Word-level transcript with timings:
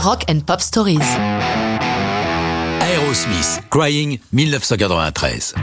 Rock 0.00 0.26
and 0.30 0.40
Pop 0.46 0.60
Stories. 0.60 1.00
Aerosmith, 2.80 3.60
Crying, 3.68 4.20
1993. 4.32 5.54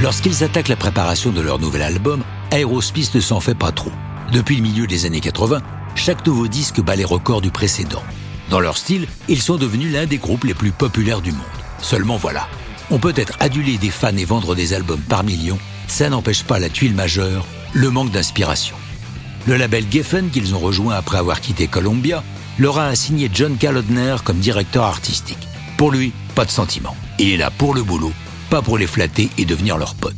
Lorsqu'ils 0.00 0.42
attaquent 0.42 0.68
la 0.68 0.76
préparation 0.76 1.32
de 1.32 1.42
leur 1.42 1.58
nouvel 1.58 1.82
album, 1.82 2.24
Aerosmith 2.50 3.14
ne 3.14 3.20
s'en 3.20 3.40
fait 3.40 3.54
pas 3.54 3.70
trop. 3.70 3.92
Depuis 4.32 4.56
le 4.56 4.62
milieu 4.62 4.86
des 4.86 5.04
années 5.04 5.20
80, 5.20 5.60
chaque 5.96 6.26
nouveau 6.26 6.48
disque 6.48 6.80
bat 6.80 6.96
les 6.96 7.04
records 7.04 7.42
du 7.42 7.50
précédent. 7.50 8.02
Dans 8.48 8.60
leur 8.60 8.78
style, 8.78 9.06
ils 9.28 9.42
sont 9.42 9.56
devenus 9.56 9.92
l'un 9.92 10.06
des 10.06 10.16
groupes 10.16 10.44
les 10.44 10.54
plus 10.54 10.72
populaires 10.72 11.20
du 11.20 11.32
monde. 11.32 11.42
Seulement 11.82 12.16
voilà, 12.16 12.48
on 12.90 12.98
peut 12.98 13.14
être 13.16 13.36
adulé 13.38 13.76
des 13.76 13.90
fans 13.90 14.16
et 14.16 14.24
vendre 14.24 14.54
des 14.54 14.72
albums 14.72 15.02
par 15.02 15.24
millions, 15.24 15.58
ça 15.88 16.08
n'empêche 16.08 16.42
pas 16.42 16.58
la 16.58 16.70
tuile 16.70 16.94
majeure, 16.94 17.44
le 17.74 17.90
manque 17.90 18.12
d'inspiration. 18.12 18.76
Le 19.46 19.56
label 19.56 19.84
Geffen, 19.90 20.30
qu'ils 20.30 20.54
ont 20.54 20.58
rejoint 20.58 20.94
après 20.94 21.18
avoir 21.18 21.42
quitté 21.42 21.66
Columbia, 21.66 22.24
leur 22.58 22.78
a 22.78 22.86
assigné 22.86 23.30
John 23.32 23.56
Kalodner 23.56 24.16
comme 24.24 24.38
directeur 24.38 24.84
artistique. 24.84 25.48
Pour 25.76 25.92
lui, 25.92 26.12
pas 26.34 26.44
de 26.44 26.50
sentiment. 26.50 26.96
Il 27.18 27.30
est 27.30 27.36
là 27.36 27.50
pour 27.50 27.74
le 27.74 27.82
boulot, 27.82 28.12
pas 28.50 28.62
pour 28.62 28.78
les 28.78 28.86
flatter 28.86 29.30
et 29.38 29.44
devenir 29.44 29.78
leur 29.78 29.94
pote. 29.94 30.16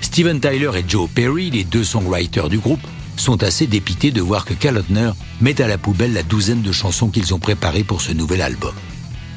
Steven 0.00 0.40
Tyler 0.40 0.70
et 0.76 0.84
Joe 0.86 1.08
Perry, 1.12 1.50
les 1.50 1.64
deux 1.64 1.84
songwriters 1.84 2.48
du 2.48 2.58
groupe, 2.58 2.80
sont 3.16 3.42
assez 3.42 3.66
dépités 3.66 4.12
de 4.12 4.20
voir 4.20 4.44
que 4.44 4.54
Kalodner 4.54 5.10
met 5.40 5.60
à 5.60 5.68
la 5.68 5.78
poubelle 5.78 6.12
la 6.12 6.22
douzaine 6.22 6.62
de 6.62 6.72
chansons 6.72 7.08
qu'ils 7.08 7.34
ont 7.34 7.38
préparées 7.38 7.84
pour 7.84 8.00
ce 8.00 8.12
nouvel 8.12 8.40
album. 8.40 8.74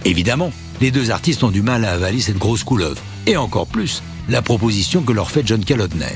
Évidemment, 0.05 0.51
les 0.79 0.91
deux 0.91 1.11
artistes 1.11 1.43
ont 1.43 1.51
du 1.51 1.61
mal 1.61 1.85
à 1.85 1.93
avaler 1.93 2.21
cette 2.21 2.37
grosse 2.37 2.63
couleuvre, 2.63 3.01
et 3.25 3.35
encore 3.35 3.67
plus, 3.67 4.03
la 4.29 4.41
proposition 4.41 5.01
que 5.01 5.11
leur 5.11 5.31
fait 5.31 5.45
John 5.45 5.63
Kalodner. 5.63 6.15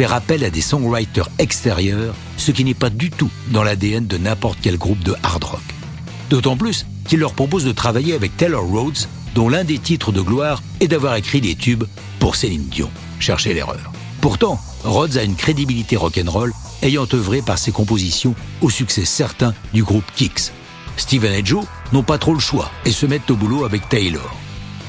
Faire 0.00 0.14
appel 0.14 0.44
à 0.44 0.48
des 0.48 0.62
songwriters 0.62 1.28
extérieurs, 1.38 2.14
ce 2.38 2.52
qui 2.52 2.64
n'est 2.64 2.72
pas 2.72 2.88
du 2.88 3.10
tout 3.10 3.28
dans 3.48 3.62
l'ADN 3.62 4.06
de 4.06 4.16
n'importe 4.16 4.58
quel 4.62 4.78
groupe 4.78 5.00
de 5.00 5.14
hard 5.22 5.44
rock. 5.44 5.60
D'autant 6.30 6.56
plus 6.56 6.86
qu'il 7.06 7.20
leur 7.20 7.34
propose 7.34 7.66
de 7.66 7.72
travailler 7.72 8.14
avec 8.14 8.34
Taylor 8.34 8.64
Rhodes, 8.64 8.96
dont 9.34 9.50
l'un 9.50 9.62
des 9.62 9.78
titres 9.78 10.10
de 10.10 10.22
gloire 10.22 10.62
est 10.80 10.88
d'avoir 10.88 11.16
écrit 11.16 11.42
des 11.42 11.54
tubes 11.54 11.84
pour 12.18 12.34
Céline 12.34 12.66
Dion. 12.70 12.88
Cherchez 13.18 13.52
l'erreur. 13.52 13.92
Pourtant, 14.22 14.58
Rhodes 14.84 15.18
a 15.18 15.22
une 15.22 15.36
crédibilité 15.36 15.96
rock'n'roll 15.96 16.54
ayant 16.80 17.06
œuvré 17.12 17.42
par 17.42 17.58
ses 17.58 17.70
compositions 17.70 18.34
au 18.62 18.70
succès 18.70 19.04
certain 19.04 19.52
du 19.74 19.84
groupe 19.84 20.10
Kicks. 20.16 20.50
Steven 20.96 21.34
et 21.34 21.44
Joe 21.44 21.66
n'ont 21.92 22.04
pas 22.04 22.16
trop 22.16 22.32
le 22.32 22.40
choix 22.40 22.70
et 22.86 22.90
se 22.90 23.04
mettent 23.04 23.30
au 23.30 23.36
boulot 23.36 23.66
avec 23.66 23.86
Taylor. 23.90 24.34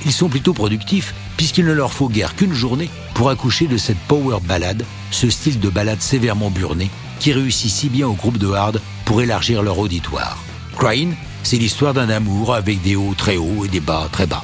Ils 0.05 0.11
sont 0.11 0.29
plutôt 0.29 0.53
productifs 0.53 1.13
puisqu'il 1.37 1.65
ne 1.65 1.73
leur 1.73 1.93
faut 1.93 2.09
guère 2.09 2.35
qu'une 2.35 2.53
journée 2.53 2.89
pour 3.13 3.29
accoucher 3.29 3.67
de 3.67 3.77
cette 3.77 3.99
power 4.07 4.37
ballade, 4.43 4.85
ce 5.11 5.29
style 5.29 5.59
de 5.59 5.69
ballade 5.69 6.01
sévèrement 6.01 6.49
burné 6.49 6.89
qui 7.19 7.33
réussit 7.33 7.71
si 7.71 7.89
bien 7.89 8.07
au 8.07 8.13
groupe 8.13 8.37
de 8.37 8.51
hard 8.51 8.81
pour 9.05 9.21
élargir 9.21 9.61
leur 9.61 9.77
auditoire. 9.77 10.37
Crying, 10.77 11.13
c'est 11.43 11.57
l'histoire 11.57 11.93
d'un 11.93 12.09
amour 12.09 12.55
avec 12.55 12.81
des 12.81 12.95
hauts 12.95 13.13
très 13.15 13.37
hauts 13.37 13.65
et 13.65 13.67
des 13.67 13.79
bas 13.79 14.09
très 14.11 14.25
bas. 14.25 14.43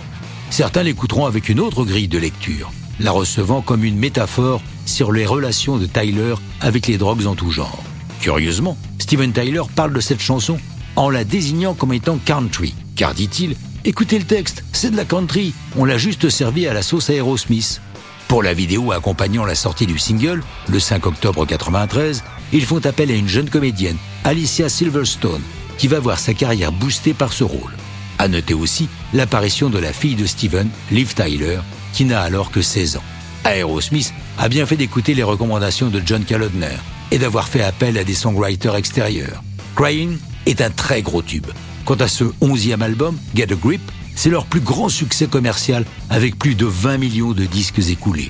Certains 0.49 0.83
l'écouteront 0.83 1.25
avec 1.25 1.49
une 1.49 1.59
autre 1.59 1.83
grille 1.85 2.07
de 2.07 2.17
lecture, 2.17 2.71
la 2.99 3.11
recevant 3.11 3.61
comme 3.61 3.83
une 3.83 3.97
métaphore 3.97 4.61
sur 4.85 5.11
les 5.11 5.25
relations 5.25 5.77
de 5.77 5.85
Tyler 5.85 6.35
avec 6.61 6.87
les 6.87 6.97
drogues 6.97 7.25
en 7.25 7.35
tout 7.35 7.51
genre. 7.51 7.83
Curieusement, 8.21 8.77
Steven 8.99 9.31
Tyler 9.31 9.61
parle 9.75 9.93
de 9.93 9.99
cette 9.99 10.21
chanson 10.21 10.59
en 10.95 11.09
la 11.09 11.23
désignant 11.23 11.73
comme 11.73 11.93
étant 11.93 12.17
country, 12.23 12.73
car 12.95 13.13
dit-il, 13.13 13.55
écoutez 13.87 14.19
le 14.19 14.25
texte, 14.25 14.65
c'est 14.73 14.91
de 14.91 14.97
la 14.97 15.05
country, 15.05 15.53
on 15.77 15.85
l'a 15.85 15.97
juste 15.97 16.29
servi 16.29 16.67
à 16.67 16.73
la 16.73 16.81
sauce 16.81 17.09
Aerosmith. 17.09 17.81
Pour 18.27 18.43
la 18.43 18.53
vidéo 18.53 18.91
accompagnant 18.91 19.45
la 19.45 19.55
sortie 19.55 19.85
du 19.85 19.97
single, 19.97 20.43
le 20.67 20.79
5 20.79 21.05
octobre 21.05 21.45
93, 21.45 22.21
ils 22.51 22.65
font 22.65 22.85
appel 22.85 23.09
à 23.09 23.13
une 23.13 23.29
jeune 23.29 23.49
comédienne, 23.49 23.95
Alicia 24.25 24.67
Silverstone, 24.67 25.41
qui 25.77 25.87
va 25.87 26.01
voir 26.01 26.19
sa 26.19 26.33
carrière 26.33 26.73
boostée 26.73 27.13
par 27.13 27.31
ce 27.31 27.45
rôle. 27.45 27.71
À 28.19 28.27
noter 28.27 28.53
aussi 28.53 28.89
l'apparition 29.13 29.69
de 29.69 29.79
la 29.79 29.93
fille 29.93 30.15
de 30.15 30.25
Steven, 30.25 30.69
Liv 30.91 31.13
Tyler, 31.13 31.59
qui 31.93 32.03
n'a 32.03 32.19
alors 32.21 32.51
que 32.51 32.61
16 32.61 32.97
ans. 32.97 33.03
Aerosmith 33.45 34.13
a 34.37 34.49
bien 34.49 34.65
fait 34.65 34.75
d'écouter 34.75 35.13
les 35.13 35.23
recommandations 35.23 35.87
de 35.87 36.01
John 36.05 36.25
Kalodner 36.25 36.75
et 37.11 37.19
d'avoir 37.19 37.47
fait 37.47 37.63
appel 37.63 37.97
à 37.97 38.03
des 38.03 38.15
songwriters 38.15 38.75
extérieurs. 38.75 39.41
Crying 39.77 40.17
est 40.45 40.59
un 40.59 40.71
très 40.71 41.01
gros 41.01 41.21
tube. 41.21 41.47
Quant 41.87 41.95
à 41.95 42.09
ce 42.09 42.25
onzième 42.41 42.81
album, 42.81 43.17
Get 43.33 43.53
a 43.53 43.55
Grip, 43.55 43.79
c'est 44.13 44.29
leur 44.29 44.45
plus 44.45 44.59
grand 44.59 44.89
succès 44.89 45.27
commercial 45.27 45.85
avec 46.09 46.37
plus 46.37 46.53
de 46.53 46.65
20 46.65 46.97
millions 46.97 47.31
de 47.31 47.45
disques 47.45 47.79
écoulés. 47.79 48.29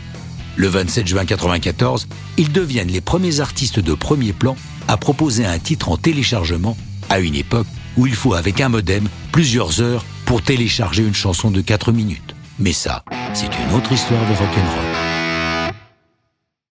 Le 0.58 0.68
27 0.68 1.08
juin 1.08 1.22
1994, 1.22 2.08
ils 2.38 2.52
deviennent 2.52 2.90
les 2.90 3.02
premiers 3.02 3.40
artistes 3.40 3.80
de 3.80 3.96
premier 3.96 4.32
plan 4.32 4.56
à 4.88 4.98
proposer 4.98 5.44
un 5.44 5.58
titre 5.58 5.90
en 5.90 5.98
téléchargement 5.98 6.78
à 7.10 7.18
une 7.18 7.34
époque 7.34 7.66
où 7.98 8.06
il 8.06 8.14
faut 8.14 8.36
avec 8.36 8.62
un 8.62 8.70
modem 8.70 9.10
plusieurs 9.32 9.82
heures 9.82 10.06
pour 10.26 10.44
télécharger 10.44 11.02
une 11.02 11.16
chanson 11.16 11.50
de 11.50 11.62
4 11.62 11.92
minutes. 11.92 12.36
Mais 12.60 12.74
ça, 12.74 13.04
c'est 13.34 13.48
une 13.48 13.76
autre 13.76 13.92
histoire 13.92 14.22
de 14.22 14.36
rock'n'roll. 14.36 14.97